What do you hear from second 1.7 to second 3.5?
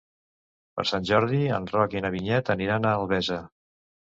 Roc i na Vinyet aniran a Albesa.